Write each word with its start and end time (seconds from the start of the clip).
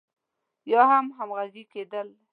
يا 0.71 0.81
هم 0.91 1.05
همغږي 1.17 1.63
کېدل. 1.73 2.07